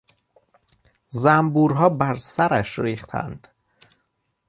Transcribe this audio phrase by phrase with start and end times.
[1.09, 3.47] زنبورها برسرش ریختند.